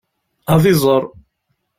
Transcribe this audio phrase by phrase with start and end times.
[0.53, 1.03] Ad iẓer.